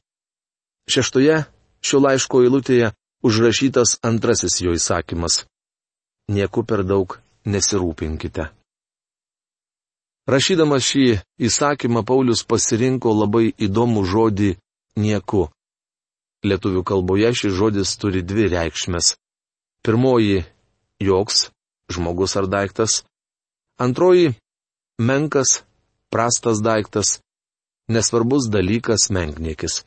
Šeštoje 0.90 1.42
šio 1.82 2.04
laiško 2.04 2.44
eilutėje 2.44 2.92
užrašytas 3.28 3.98
antrasis 4.04 4.62
jo 4.66 4.76
įsakymas. 4.78 5.46
Nieku 6.28 6.64
per 6.68 6.84
daug 6.84 7.20
nesirūpinkite. 7.48 8.50
Rašydamas 10.28 10.84
šį 10.84 11.04
įsakymą 11.48 12.02
Paulius 12.04 12.42
pasirinko 12.44 13.14
labai 13.16 13.54
įdomų 13.64 14.02
žodį 14.12 14.50
nieku. 15.00 15.46
Lietuvių 16.44 16.84
kalboje 16.84 17.30
šis 17.32 17.54
žodis 17.56 17.94
turi 18.02 18.20
dvi 18.28 18.50
reikšmės. 18.52 19.16
Pirmoji- 19.88 20.44
joks, 21.08 21.48
žmogus 21.88 22.36
ar 22.36 22.50
daiktas. 22.52 23.04
Antroji- 23.80 24.36
menkas, 25.10 25.64
prastas 26.12 26.60
daiktas, 26.60 27.22
nesvarbus 27.88 28.52
dalykas 28.52 29.08
menkniekis. 29.10 29.86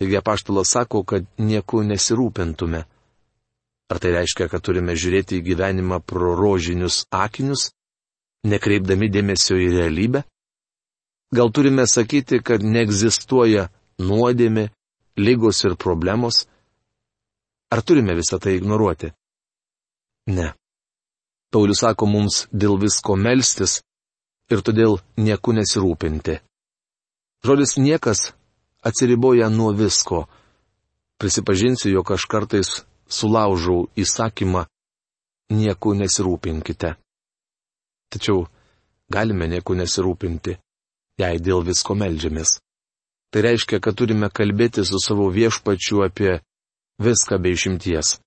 Taigi 0.00 0.16
apaštalas 0.16 0.72
sako, 0.72 1.04
kad 1.04 1.26
nieku 1.38 1.84
nesirūpintume. 1.84 2.84
Ar 3.92 3.98
tai 4.00 4.10
reiškia, 4.16 4.48
kad 4.48 4.62
turime 4.64 4.96
žiūrėti 4.96 5.36
į 5.36 5.44
gyvenimą 5.52 6.00
pro 6.00 6.32
rožinius 6.34 7.04
akinius? 7.12 7.74
Nekreipdami 8.44 9.08
dėmesio 9.10 9.56
į 9.60 9.68
realybę? 9.78 10.24
Gal 11.34 11.50
turime 11.50 11.86
sakyti, 11.90 12.38
kad 12.44 12.62
neegzistuoja 12.62 13.68
nuodėmė, 13.98 14.68
lygos 15.18 15.64
ir 15.64 15.74
problemos? 15.76 16.44
Ar 17.74 17.82
turime 17.82 18.14
visą 18.14 18.38
tai 18.38 18.54
ignoruoti? 18.58 19.10
Ne. 20.30 20.52
Paulius 21.50 21.82
sako 21.84 22.06
mums 22.10 22.44
dėl 22.52 22.78
visko 22.82 23.16
melstis 23.16 23.80
ir 24.50 24.62
todėl 24.66 24.98
nieku 25.16 25.54
nesirūpinti. 25.56 26.38
Žodis 27.44 27.76
niekas 27.78 28.32
atsiriboja 28.84 29.48
nuo 29.50 29.72
visko. 29.76 30.24
Prisipažinsiu, 31.18 31.92
jog 31.94 32.10
aš 32.16 32.26
kartais 32.26 32.70
sulaužau 33.08 33.88
įsakymą 33.96 34.64
nieku 35.50 35.94
nesirūpinkite. 35.94 36.94
Tačiau 38.14 38.44
galime 39.10 39.48
nieko 39.50 39.74
nesirūpinti, 39.74 40.54
jei 41.18 41.40
dėl 41.42 41.64
visko 41.66 41.96
melžiamės. 41.98 42.58
Tai 43.34 43.42
reiškia, 43.42 43.80
kad 43.82 43.96
turime 43.98 44.30
kalbėti 44.30 44.84
su 44.86 45.00
savo 45.02 45.26
viešpačiu 45.34 46.04
apie 46.06 46.38
viską 47.02 47.40
be 47.42 47.50
išimties. 47.56 48.18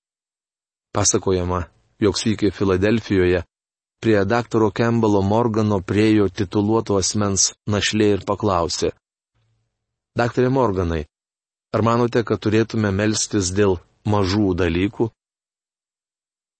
Pasakojama, 0.92 1.62
jog 2.04 2.18
sykį 2.20 2.50
Filadelfijoje 2.52 3.44
prie 4.02 4.24
daktaro 4.24 4.70
Kembalo 4.70 5.22
Morgano 5.22 5.80
priejo 5.80 6.28
tituluoto 6.28 6.98
asmens 7.00 7.52
našlė 7.66 8.10
ir 8.18 8.26
paklausė. 8.28 8.92
Daktarė 10.18 10.50
Morganai, 10.52 11.06
ar 11.72 11.82
manote, 11.82 12.22
kad 12.28 12.42
turėtume 12.44 12.92
melstis 12.92 13.50
dėl 13.54 13.78
mažų 14.04 14.52
dalykų? 14.58 15.08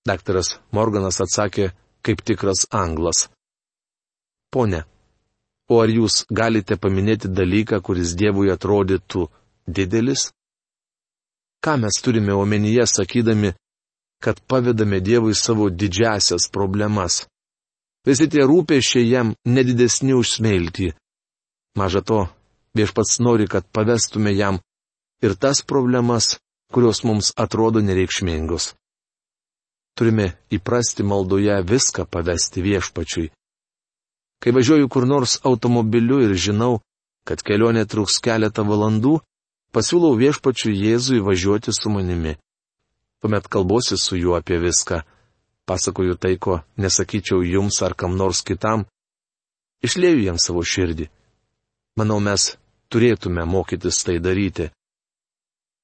Daktaras 0.08 0.56
Morganas 0.72 1.20
atsakė, 1.20 1.72
kaip 2.02 2.22
tikras 2.22 2.66
anglas. 2.70 3.28
Pone, 4.52 4.84
o 5.68 5.80
ar 5.82 5.90
jūs 5.92 6.24
galite 6.32 6.78
paminėti 6.80 7.28
dalyką, 7.28 7.80
kuris 7.84 8.14
Dievui 8.16 8.52
atrodytų 8.54 9.26
didelis? 9.66 10.30
Ką 11.64 11.74
mes 11.82 11.98
turime 12.00 12.32
omenyje 12.32 12.86
sakydami, 12.86 13.52
kad 14.22 14.40
pavedame 14.48 15.00
Dievui 15.04 15.34
savo 15.34 15.68
didžiasias 15.70 16.48
problemas? 16.54 17.26
Visi 18.06 18.28
tie 18.30 18.46
rūpėšiai 18.46 19.04
jam 19.10 19.34
nedidesni 19.44 20.14
už 20.16 20.38
smeiltį. 20.38 20.94
Maža 21.76 22.00
to, 22.00 22.20
viešpats 22.78 23.18
nori, 23.20 23.46
kad 23.50 23.66
pavestume 23.68 24.32
jam 24.32 24.62
ir 25.22 25.34
tas 25.34 25.60
problemas, 25.62 26.38
kurios 26.72 27.02
mums 27.04 27.34
atrodo 27.36 27.82
nereikšmingos. 27.84 28.77
Turime 29.98 30.36
įprasti 30.54 31.02
maldoje 31.02 31.56
viską 31.66 32.04
pavesti 32.06 32.62
viešpačiui. 32.62 33.30
Kai 34.38 34.52
važiuoju 34.54 34.86
kur 34.88 35.06
nors 35.10 35.40
automobiliu 35.42 36.20
ir 36.22 36.34
žinau, 36.38 36.76
kad 37.26 37.42
kelionė 37.42 37.82
truks 37.90 38.20
keletą 38.22 38.62
valandų, 38.62 39.16
pasiūlau 39.74 40.14
viešpačiu 40.20 40.70
Jėzui 40.70 41.18
važiuoti 41.18 41.74
su 41.74 41.90
manimi. 41.90 42.36
Tuomet 43.18 43.48
kalbuosi 43.50 43.98
su 43.98 44.14
juo 44.16 44.36
apie 44.38 44.60
viską, 44.62 45.00
pasakoju 45.66 46.14
tai, 46.14 46.36
ko 46.38 46.60
nesakyčiau 46.78 47.42
jums 47.42 47.82
ar 47.82 47.96
kam 47.98 48.14
nors 48.14 48.44
kitam, 48.46 48.84
išlėjau 49.82 50.20
jam 50.28 50.38
savo 50.38 50.62
širdį. 50.62 51.08
Manau, 51.98 52.20
mes 52.22 52.52
turėtume 52.86 53.42
mokytis 53.50 53.98
tai 54.06 54.20
daryti. 54.22 54.68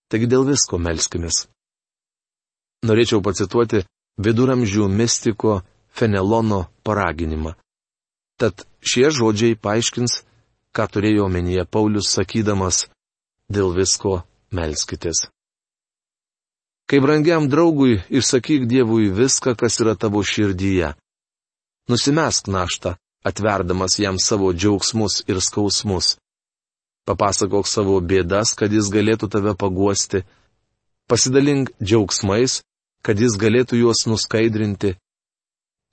Taigi 0.07 0.31
dėl 0.31 0.47
visko 0.47 0.79
melskimės. 0.79 1.49
Norėčiau 2.87 3.19
pacituoti 3.25 3.83
viduramžių 4.19 4.89
mistiko 4.89 5.63
Fenelono 5.95 6.67
paraginimą. 6.83 7.55
Tad 8.39 8.67
šie 8.83 9.11
žodžiai 9.15 9.55
paaiškins, 9.55 10.23
ką 10.75 10.87
turėjo 10.91 11.29
omenyje 11.29 11.65
Paulius 11.71 12.11
sakydamas, 12.17 12.89
dėl 13.47 13.71
visko 13.77 14.25
melskitės. 14.51 15.29
Kai 16.91 16.99
brangiam 17.01 17.47
draugui 17.49 18.03
išsakyk 18.11 18.67
Dievui 18.69 19.09
viską, 19.09 19.55
kas 19.57 19.79
yra 19.81 19.95
tavo 19.97 20.21
širdyje. 20.21 20.93
Nusimesk 21.89 22.51
naštą, 22.51 22.97
atverdamas 23.25 23.99
jam 23.99 24.19
savo 24.19 24.53
džiaugsmus 24.53 25.23
ir 25.31 25.41
skausmus. 25.41 26.17
Papasakok 27.09 27.69
savo 27.69 28.01
bėdas, 28.01 28.53
kad 28.59 28.73
jis 28.73 28.91
galėtų 28.93 29.31
tave 29.33 29.55
paguosti. 29.57 30.25
Pasidalink 31.09 31.73
džiaugsmais, 31.81 32.63
kad 33.05 33.21
jis 33.21 33.37
galėtų 33.41 33.79
juos 33.83 34.05
nuskaidrinti. 34.09 34.95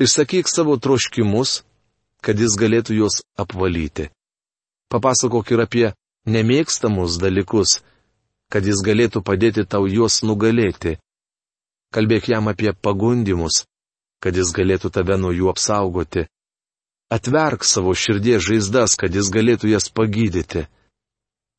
Išsakyk 0.02 0.50
savo 0.50 0.78
troškimus, 0.82 1.62
kad 2.24 2.40
jis 2.40 2.58
galėtų 2.58 2.98
juos 3.02 3.20
apvalyti. 3.38 4.10
Papasakok 4.92 5.52
ir 5.54 5.64
apie 5.66 5.86
nemėgstamus 6.26 7.20
dalykus, 7.22 7.80
kad 8.52 8.66
jis 8.66 8.82
galėtų 8.86 9.22
padėti 9.24 9.66
tau 9.68 9.86
juos 9.88 10.22
nugalėti. 10.24 10.98
Kalbėk 11.92 12.30
jam 12.32 12.48
apie 12.48 12.72
pagundimus, 12.74 13.66
kad 14.24 14.36
jis 14.38 14.54
galėtų 14.56 14.92
tave 14.96 15.18
nuo 15.20 15.32
jų 15.36 15.52
apsaugoti. 15.52 16.28
Atverk 17.12 17.68
savo 17.68 17.92
širdies 17.92 18.46
žaizdas, 18.48 18.96
kad 18.96 19.12
jis 19.12 19.28
galėtų 19.34 19.74
jas 19.74 19.92
pagydyti 19.92 20.70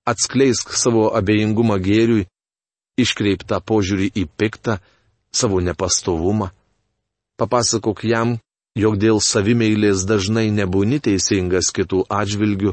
atskleisk 0.08 0.72
savo 0.74 1.10
abejingumą 1.14 1.78
gėriui, 1.82 2.26
iškreiptą 2.98 3.60
požiūrį 3.62 4.08
į 4.18 4.24
piktą, 4.38 4.78
savo 5.34 5.60
nepastovumą. 5.60 6.50
Papasakok 7.38 8.04
jam, 8.04 8.36
jog 8.76 8.98
dėl 9.00 9.20
savimeilės 9.20 10.04
dažnai 10.08 10.50
nebūni 10.52 11.00
teisingas 11.00 11.72
kitų 11.74 12.04
atžvilgių, 12.08 12.72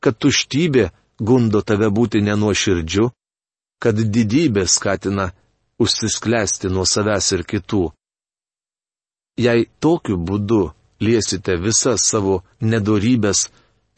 kad 0.00 0.18
tuštybė 0.20 0.90
gundo 1.18 1.62
tave 1.62 1.88
būti 1.90 2.20
nenuoširdžiu, 2.24 3.10
kad 3.82 3.96
didybė 3.96 4.66
skatina 4.68 5.32
užsisklęsti 5.80 6.70
nuo 6.72 6.84
savęs 6.86 7.32
ir 7.36 7.42
kitų. 7.44 7.84
Jei 9.40 9.66
tokiu 9.82 10.16
būdu 10.16 10.70
liesite 11.02 11.56
visas 11.58 12.06
savo 12.06 12.42
nedorybės, 12.60 13.48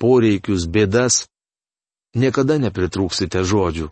poreikius, 0.00 0.64
bėdas, 0.66 1.26
niekada 2.16 2.56
nepritrūksite 2.62 3.44
žodžių. 3.44 3.90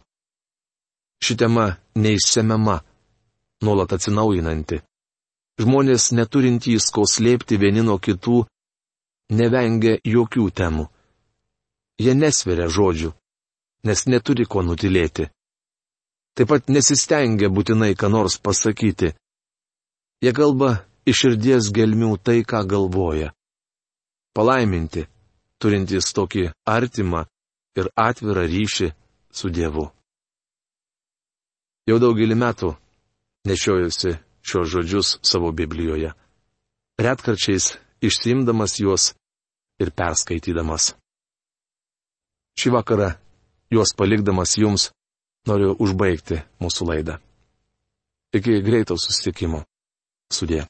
Ši 1.25 1.37
tema 1.41 1.67
neišsemiama, 1.95 2.81
nuolat 3.63 3.93
atsinaujinanti. 3.97 4.81
Žmonės 5.61 6.11
neturintys 6.19 6.91
ko 6.95 7.05
slėpti 7.07 7.59
vieni 7.63 7.85
nuo 7.87 8.01
kitų, 8.03 8.43
nevengia 9.31 10.01
jokių 10.03 10.49
temų. 10.51 10.89
Jie 12.03 12.15
nesveria 12.19 12.67
žodžių, 12.67 13.13
nes 13.87 14.07
neturi 14.11 14.49
ko 14.51 14.65
nutilėti. 14.67 15.29
Taip 16.35 16.51
pat 16.51 16.73
nesistengia 16.73 17.47
būtinai 17.47 17.95
ką 17.95 18.11
nors 18.11 18.41
pasakyti. 18.43 19.13
Jie 20.25 20.33
kalba 20.35 20.83
iš 21.07 21.21
širdies 21.21 21.71
gelmių 21.71 22.17
tai, 22.19 22.43
ką 22.43 22.65
galvoja. 22.67 23.31
Palaiminti, 24.35 25.07
turintys 25.63 26.11
tokį 26.17 26.49
artimą, 26.67 27.23
ir 27.79 27.91
atvirą 27.97 28.47
ryšį 28.51 28.89
su 29.35 29.51
Dievu. 29.51 29.89
Jau 31.89 31.99
daugelį 32.01 32.37
metų 32.41 32.71
nešiojusi 33.45 34.17
šios 34.43 34.69
žodžius 34.69 35.19
savo 35.23 35.53
Biblijoje, 35.53 36.13
retkarčiais 36.99 37.75
išsimdamas 38.01 38.79
juos 38.81 39.13
ir 39.81 39.91
perskaitydamas. 39.91 40.95
Šį 42.59 42.71
vakarą, 42.77 43.15
juos 43.75 43.95
palikdamas 43.99 44.57
jums, 44.61 44.91
noriu 45.49 45.75
užbaigti 45.79 46.43
mūsų 46.63 46.91
laidą. 46.91 47.19
Iki 48.35 48.61
greito 48.67 48.97
susitikimo. 48.99 49.65
Sudė. 50.33 50.65